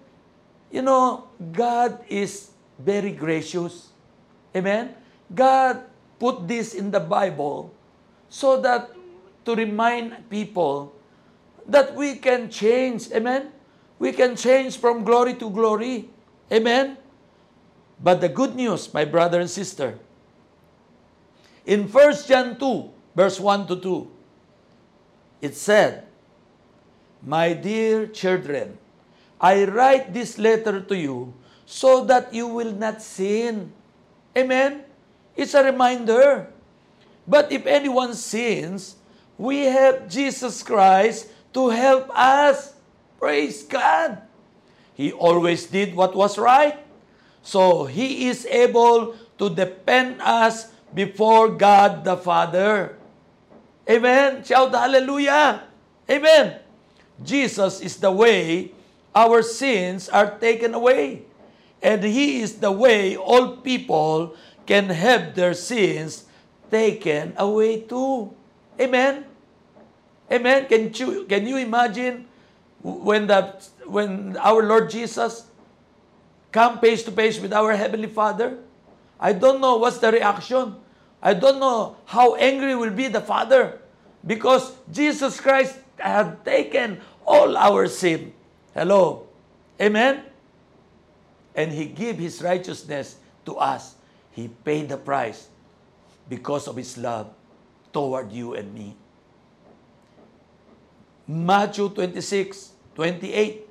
you 0.72 0.82
know, 0.82 1.28
God 1.52 2.02
is 2.08 2.50
very 2.80 3.12
gracious. 3.12 3.90
Amen? 4.56 4.96
God 5.32 5.84
put 6.18 6.48
this 6.48 6.74
in 6.74 6.90
the 6.90 6.98
Bible 6.98 7.72
so 8.28 8.60
that 8.60 8.90
to 9.50 9.58
remind 9.58 10.30
people 10.30 10.94
that 11.66 11.94
we 11.98 12.14
can 12.14 12.46
change. 12.46 13.10
Amen? 13.10 13.50
We 13.98 14.14
can 14.14 14.38
change 14.38 14.78
from 14.78 15.02
glory 15.02 15.34
to 15.42 15.50
glory. 15.50 16.08
Amen? 16.50 16.96
But 17.98 18.22
the 18.22 18.30
good 18.30 18.54
news, 18.54 18.94
my 18.94 19.04
brother 19.04 19.40
and 19.40 19.50
sister, 19.50 19.98
in 21.66 21.90
1 21.90 22.14
John 22.26 22.58
2, 22.58 22.90
verse 23.14 23.38
1 23.38 23.66
to 23.68 23.76
2, 23.76 24.10
it 25.42 25.54
said, 25.54 26.06
My 27.22 27.52
dear 27.52 28.06
children, 28.06 28.78
I 29.40 29.64
write 29.64 30.14
this 30.14 30.38
letter 30.38 30.80
to 30.80 30.96
you 30.96 31.34
so 31.66 32.04
that 32.06 32.32
you 32.32 32.46
will 32.46 32.72
not 32.72 33.02
sin. 33.02 33.72
Amen? 34.36 34.84
It's 35.36 35.54
a 35.54 35.64
reminder. 35.64 36.48
But 37.28 37.52
if 37.52 37.66
anyone 37.66 38.14
sins, 38.14 38.96
we 39.40 39.64
have 39.72 40.04
Jesus 40.04 40.60
Christ 40.60 41.32
to 41.56 41.72
help 41.72 42.12
us. 42.12 42.76
Praise 43.16 43.64
God. 43.64 44.20
He 44.92 45.16
always 45.16 45.64
did 45.64 45.96
what 45.96 46.12
was 46.12 46.36
right. 46.36 46.76
So 47.40 47.88
He 47.88 48.28
is 48.28 48.44
able 48.44 49.16
to 49.40 49.48
defend 49.48 50.20
us 50.20 50.68
before 50.92 51.56
God 51.56 52.04
the 52.04 52.20
Father. 52.20 53.00
Amen. 53.88 54.44
Shout 54.44 54.76
hallelujah. 54.76 55.64
Amen. 56.04 56.60
Jesus 57.24 57.80
is 57.80 57.96
the 57.96 58.12
way 58.12 58.76
our 59.16 59.40
sins 59.40 60.12
are 60.12 60.36
taken 60.36 60.76
away. 60.76 61.24
And 61.80 62.04
He 62.04 62.44
is 62.44 62.60
the 62.60 62.72
way 62.72 63.16
all 63.16 63.56
people 63.64 64.36
can 64.68 64.92
have 64.92 65.32
their 65.32 65.56
sins 65.56 66.28
taken 66.68 67.32
away 67.40 67.88
too. 67.88 68.36
Amen? 68.76 69.29
Amen? 70.30 70.66
Can 70.66 70.94
you, 70.94 71.24
can 71.24 71.46
you 71.46 71.56
imagine 71.56 72.26
when, 72.82 73.26
the, 73.26 73.54
when 73.84 74.36
our 74.38 74.62
Lord 74.62 74.88
Jesus 74.88 75.46
come 76.52 76.78
face 76.78 77.02
to 77.04 77.10
face 77.10 77.38
with 77.40 77.52
our 77.52 77.74
Heavenly 77.74 78.08
Father? 78.08 78.58
I 79.18 79.32
don't 79.32 79.60
know 79.60 79.76
what's 79.76 79.98
the 79.98 80.12
reaction. 80.12 80.76
I 81.22 81.34
don't 81.34 81.60
know 81.60 81.96
how 82.06 82.36
angry 82.36 82.74
will 82.74 82.90
be 82.90 83.08
the 83.08 83.20
Father 83.20 83.80
because 84.24 84.72
Jesus 84.90 85.40
Christ 85.40 85.76
had 85.98 86.44
taken 86.44 87.00
all 87.26 87.56
our 87.56 87.86
sin. 87.88 88.32
Hello. 88.72 89.28
Amen? 89.80 90.22
And 91.54 91.72
He 91.72 91.86
gave 91.86 92.16
His 92.16 92.40
righteousness 92.40 93.16
to 93.44 93.56
us. 93.56 93.96
He 94.32 94.48
paid 94.48 94.88
the 94.88 94.96
price 94.96 95.48
because 96.28 96.68
of 96.68 96.76
His 96.76 96.96
love 96.96 97.28
toward 97.92 98.32
you 98.32 98.54
and 98.54 98.72
me. 98.72 98.96
Matthew 101.30 101.86
26, 101.94 102.74
28. 102.98 103.62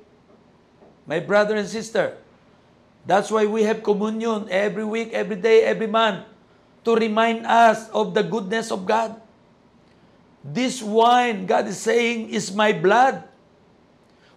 My 1.04 1.20
brother 1.20 1.56
and 1.56 1.68
sister, 1.68 2.16
that's 3.04 3.28
why 3.28 3.44
we 3.44 3.64
have 3.64 3.82
communion 3.84 4.48
every 4.48 4.84
week, 4.84 5.12
every 5.12 5.36
day, 5.36 5.68
every 5.68 5.86
month 5.86 6.24
to 6.88 6.96
remind 6.96 7.44
us 7.44 7.90
of 7.90 8.16
the 8.16 8.22
goodness 8.24 8.72
of 8.72 8.86
God. 8.86 9.20
This 10.40 10.80
wine, 10.80 11.44
God 11.44 11.68
is 11.68 11.76
saying, 11.76 12.30
is 12.30 12.48
my 12.48 12.72
blood 12.72 13.28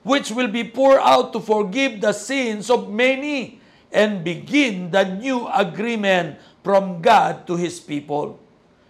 which 0.03 0.27
will 0.29 0.51
be 0.51 0.67
poured 0.67 0.99
out 0.99 1.31
to 1.31 1.39
forgive 1.39 2.01
the 2.03 2.11
sins 2.11 2.69
of 2.69 2.91
many 2.91 3.63
and 3.87 4.19
begin 4.19 4.91
the 4.91 5.07
new 5.15 5.47
agreement 5.47 6.35
from 6.59 6.99
God 6.99 7.47
to 7.47 7.55
His 7.55 7.79
people. 7.79 8.37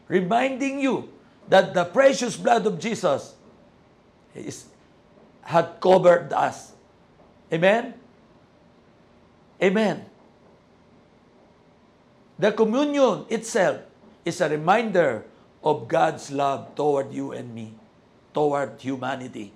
Reminding 0.08 0.82
you 0.82 1.14
that 1.50 1.78
the 1.78 1.86
precious 1.86 2.36
blood 2.36 2.66
of 2.66 2.80
Jesus 2.80 3.36
is, 4.36 4.66
had 5.42 5.80
covered 5.80 6.34
us. 6.34 6.74
Amen? 7.52 7.94
Amen. 9.62 10.06
The 12.40 12.52
communion 12.52 13.26
itself 13.30 13.82
is 14.26 14.42
a 14.42 14.50
reminder 14.50 15.24
of 15.64 15.88
God's 15.88 16.32
love 16.32 16.76
toward 16.76 17.14
you 17.14 17.32
and 17.32 17.54
me, 17.54 17.74
toward 18.34 18.82
humanity. 18.82 19.54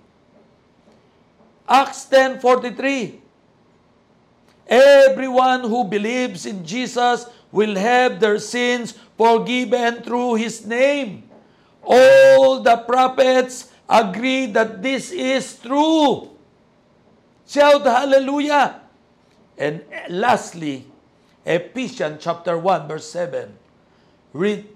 Acts 1.68 2.06
10.43 2.06 3.20
Everyone 4.68 5.62
who 5.62 5.84
believes 5.84 6.46
in 6.46 6.66
Jesus 6.66 7.26
will 7.52 7.76
have 7.76 8.20
their 8.20 8.40
sins 8.40 8.94
forgiven 9.18 10.04
through 10.04 10.36
His 10.36 10.66
name. 10.66 11.24
All 11.84 12.60
the 12.60 12.76
prophets 12.84 13.72
agree 13.90 14.48
that 14.52 14.84
this 14.84 15.12
is 15.12 15.58
true. 15.60 16.30
Shout 17.48 17.84
hallelujah. 17.84 18.82
And 19.58 19.84
lastly, 20.10 20.86
Ephesians 21.46 22.22
chapter 22.22 22.58
1 22.58 22.88
verse 22.88 23.10
7. 23.10 23.56
Read, 24.34 24.68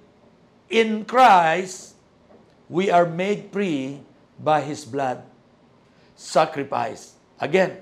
In 0.69 1.05
Christ, 1.05 1.95
we 2.69 2.89
are 2.89 3.05
made 3.05 3.51
free 3.51 3.99
by 4.39 4.61
His 4.61 4.85
blood. 4.85 5.23
Sacrifice. 6.15 7.13
Again, 7.39 7.77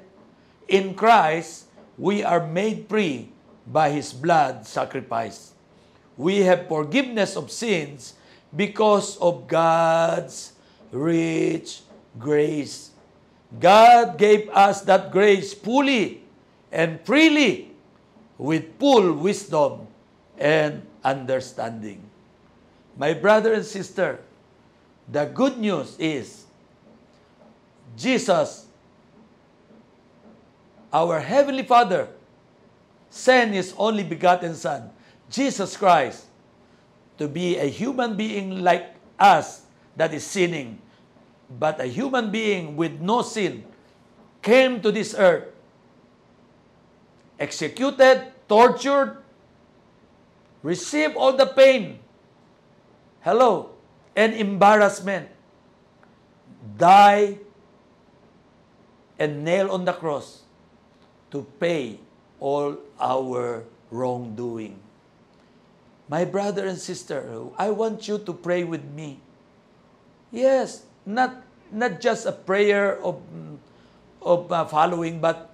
in 0.68 0.96
Christ, 0.96 1.70
we 1.98 2.24
are 2.24 2.46
made 2.46 2.90
free 2.90 3.30
by 3.68 3.92
His 3.92 4.12
blood 4.12 4.66
sacrifice. 4.66 5.54
We 6.18 6.42
have 6.50 6.68
forgiveness 6.68 7.38
of 7.38 7.52
sins 7.52 8.16
because 8.56 9.16
of 9.18 9.48
God's 9.48 10.54
rich 10.92 11.82
grace. 12.18 12.92
God 13.60 14.18
gave 14.18 14.50
us 14.50 14.82
that 14.82 15.12
grace 15.12 15.54
fully 15.54 16.22
and 16.72 17.02
freely 17.02 17.72
with 18.38 18.78
full 18.80 19.14
wisdom 19.14 19.88
and 20.38 20.86
understanding. 21.04 22.02
My 22.98 23.14
brother 23.14 23.54
and 23.54 23.66
sister, 23.66 24.20
the 25.12 25.26
good 25.26 25.58
news 25.58 25.96
is 25.98 26.46
Jesus, 27.98 28.68
our 30.94 31.20
Heavenly 31.20 31.64
Father, 31.64 32.08
sent 33.10 33.54
His 33.54 33.74
only 33.78 34.04
begotten 34.04 34.54
Son, 34.54 34.90
Jesus 35.30 35.76
Christ, 35.76 36.26
to 37.18 37.28
be 37.28 37.58
a 37.58 37.66
human 37.66 38.16
being 38.16 38.62
like 38.62 38.96
us 39.20 39.64
that 40.00 40.16
is 40.16 40.24
sinning, 40.24 40.80
but 41.60 41.84
a 41.84 41.86
human 41.86 42.32
being 42.32 42.80
with 42.80 43.04
no 43.04 43.22
sin 43.22 43.68
came 44.40 44.80
to 44.80 44.96
this 44.96 45.12
earth, 45.12 45.52
executed, 47.36 48.32
tortured, 48.48 49.20
received 50.64 51.20
all 51.20 51.36
the 51.36 51.46
pain, 51.46 52.00
hello, 53.28 53.76
and 54.16 54.32
embarrassment, 54.40 55.28
die 56.80 57.36
and 59.20 59.44
nail 59.44 59.68
on 59.68 59.84
the 59.84 59.92
cross 59.92 60.48
to 61.30 61.44
pay 61.60 62.00
all 62.40 62.80
our 62.96 63.68
wrongdoing. 63.92 64.80
My 66.08 66.24
brother 66.24 66.66
and 66.66 66.80
sister, 66.80 67.28
I 67.60 67.70
want 67.76 68.08
you 68.08 68.18
to 68.18 68.32
pray 68.32 68.64
with 68.64 68.88
me. 68.96 69.20
Yes, 70.32 70.86
not 71.06 71.42
not 71.72 72.02
just 72.02 72.26
a 72.26 72.32
prayer 72.32 73.02
of 73.02 73.22
of 74.22 74.52
uh, 74.52 74.66
following, 74.66 75.20
but 75.20 75.50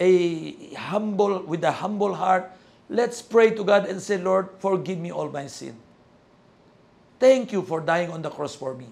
a 0.00 0.54
humble 0.74 1.42
with 1.44 1.64
a 1.64 1.72
humble 1.72 2.14
heart. 2.14 2.50
Let's 2.88 3.22
pray 3.22 3.50
to 3.56 3.64
God 3.64 3.86
and 3.86 4.00
say, 4.00 4.18
Lord, 4.18 4.48
forgive 4.58 4.98
me 4.98 5.10
all 5.10 5.28
my 5.28 5.46
sin. 5.46 5.76
Thank 7.18 7.52
you 7.52 7.62
for 7.62 7.80
dying 7.80 8.10
on 8.10 8.20
the 8.20 8.30
cross 8.30 8.54
for 8.54 8.74
me. 8.74 8.86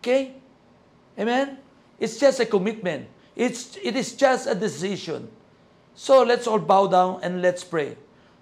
Okay? 0.00 0.32
Amen? 1.18 1.58
It's 2.00 2.16
just 2.16 2.40
a 2.40 2.46
commitment. 2.46 3.08
It's, 3.34 3.76
it 3.82 3.96
is 3.96 4.16
just 4.16 4.48
a 4.48 4.54
decision. 4.54 5.28
So 5.94 6.22
let's 6.22 6.46
all 6.46 6.58
bow 6.58 6.86
down 6.86 7.20
and 7.22 7.42
let's 7.42 7.64
pray. 7.64 7.96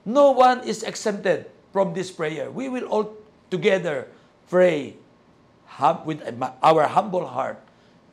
No 0.04 0.30
one 0.30 0.62
is 0.62 0.82
exempted 0.82 1.46
from 1.72 1.94
this 1.94 2.10
prayer. 2.10 2.50
We 2.50 2.68
will 2.68 2.84
all 2.86 3.16
together 3.50 4.06
pray 4.48 4.94
with 6.04 6.22
our 6.62 6.86
humble 6.86 7.26
heart. 7.26 7.60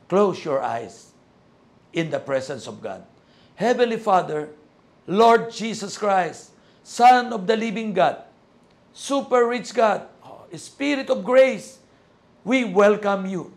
Close 0.08 0.44
your 0.44 0.62
eyes 0.62 1.12
in 1.92 2.10
the 2.10 2.18
presence 2.18 2.66
of 2.66 2.82
God. 2.82 3.04
Heavenly 3.54 3.96
Father, 3.96 4.50
Lord 5.06 5.50
Jesus 5.50 5.96
Christ, 5.96 6.50
Son 6.82 7.32
of 7.32 7.46
the 7.46 7.56
living 7.56 7.92
God, 7.92 8.22
super 8.92 9.46
rich 9.46 9.72
God, 9.72 10.08
Spirit 10.56 11.08
of 11.08 11.24
grace, 11.24 11.78
we 12.44 12.64
welcome 12.64 13.24
you. 13.24 13.52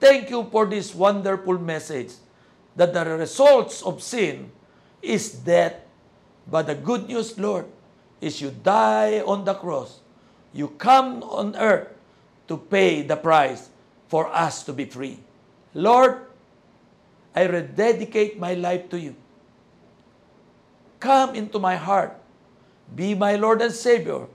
Thank 0.00 0.30
you 0.30 0.48
for 0.50 0.64
this 0.64 0.94
wonderful 0.94 1.58
message 1.58 2.12
that 2.76 2.94
the 2.94 3.04
results 3.04 3.82
of 3.82 4.02
sin 4.02 4.50
is 5.02 5.32
death. 5.32 5.74
But 6.46 6.68
the 6.68 6.74
good 6.74 7.08
news, 7.08 7.36
Lord, 7.36 7.66
is 8.20 8.40
you 8.40 8.50
die 8.50 9.20
on 9.20 9.44
the 9.44 9.54
cross. 9.54 10.00
You 10.54 10.68
come 10.78 11.22
on 11.24 11.56
earth 11.56 11.97
to 12.48 12.56
pay 12.56 13.02
the 13.02 13.16
price 13.16 13.68
for 14.08 14.26
us 14.28 14.64
to 14.64 14.72
be 14.72 14.84
free. 14.84 15.20
Lord, 15.74 16.26
I 17.36 17.44
rededicate 17.46 18.38
my 18.40 18.54
life 18.54 18.88
to 18.90 18.98
you. 18.98 19.14
Come 20.98 21.36
into 21.36 21.58
my 21.58 21.76
heart. 21.76 22.18
Be 22.94 23.14
my 23.14 23.36
Lord 23.36 23.62
and 23.62 23.72
Savior. 23.72 24.26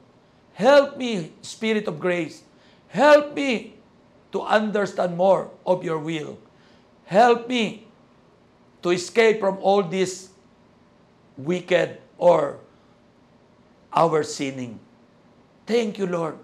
Help 0.53 0.97
me, 0.97 1.33
Spirit 1.41 1.87
of 1.87 1.99
grace. 1.99 2.43
Help 2.87 3.33
me 3.33 3.73
to 4.31 4.41
understand 4.41 5.17
more 5.17 5.49
of 5.65 5.83
your 5.83 5.97
will. 5.97 6.37
Help 7.05 7.49
me 7.49 7.85
to 8.81 8.91
escape 8.91 9.39
from 9.39 9.57
all 9.57 9.81
this 9.81 10.29
wicked 11.35 11.97
or 12.17 12.59
our 13.91 14.23
sinning. 14.23 14.79
Thank 15.65 15.97
you, 15.97 16.05
Lord. 16.05 16.37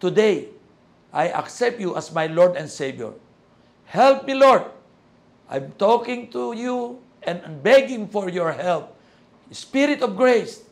Today, 0.00 0.48
I 1.12 1.28
accept 1.28 1.80
you 1.80 1.96
as 1.96 2.12
my 2.14 2.26
Lord 2.26 2.56
and 2.56 2.70
Savior. 2.70 3.12
Help 3.86 4.26
me, 4.26 4.34
Lord. 4.34 4.64
I'm 5.50 5.72
talking 5.78 6.30
to 6.30 6.54
you 6.54 7.02
and 7.22 7.62
begging 7.62 8.06
for 8.06 8.30
your 8.30 8.52
help. 8.52 8.94
Spirit 9.50 10.02
of 10.02 10.16
grace, 10.16 10.62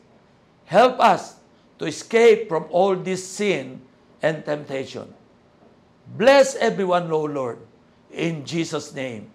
help 0.67 1.01
us 1.01 1.37
to 1.79 1.87
escape 1.87 2.49
from 2.49 2.67
all 2.71 2.95
this 2.95 3.27
sin 3.27 3.83
and 4.23 4.45
temptation. 4.45 5.13
Bless 6.15 6.55
everyone, 6.57 7.11
O 7.11 7.27
Lord. 7.27 7.59
In 8.11 8.47
Jesus' 8.47 8.95
name, 8.95 9.31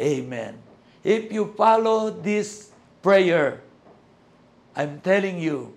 amen. 0.00 0.58
If 1.04 1.30
you 1.30 1.54
follow 1.56 2.10
this 2.10 2.72
prayer, 3.02 3.62
I'm 4.74 5.00
telling 5.00 5.38
you, 5.38 5.76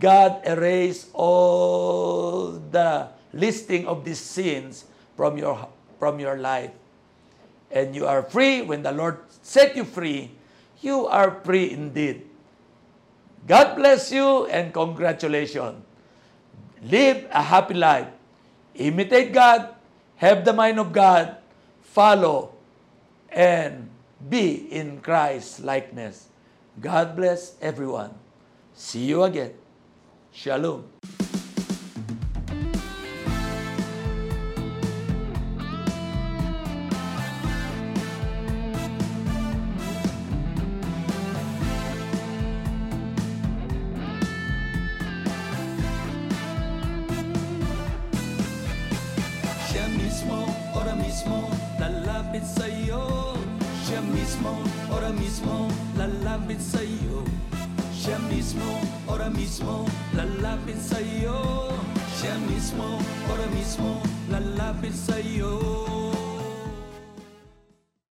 God 0.00 0.42
erased 0.44 1.08
all 1.14 2.58
the 2.58 3.15
listing 3.36 3.86
of 3.86 4.04
these 4.04 4.18
sins 4.18 4.84
from 5.16 5.38
your, 5.38 5.68
from 5.98 6.18
your 6.18 6.36
life. 6.36 6.70
And 7.70 7.94
you 7.94 8.06
are 8.06 8.22
free. 8.22 8.62
When 8.62 8.82
the 8.82 8.92
Lord 8.92 9.18
set 9.42 9.76
you 9.76 9.84
free, 9.84 10.30
you 10.80 11.06
are 11.06 11.40
free 11.44 11.70
indeed. 11.70 12.26
God 13.46 13.76
bless 13.76 14.10
you 14.10 14.46
and 14.46 14.72
congratulations. 14.72 15.82
Live 16.82 17.26
a 17.30 17.42
happy 17.42 17.74
life. 17.74 18.08
Imitate 18.74 19.32
God, 19.32 19.74
have 20.16 20.44
the 20.44 20.52
mind 20.52 20.78
of 20.78 20.92
God, 20.92 21.36
follow, 21.82 22.52
and 23.30 23.88
be 24.28 24.68
in 24.70 25.00
Christ's 25.00 25.60
likeness. 25.60 26.28
God 26.80 27.16
bless 27.16 27.54
everyone. 27.60 28.12
See 28.74 29.04
you 29.06 29.22
again. 29.24 29.54
Shalom. 30.32 30.84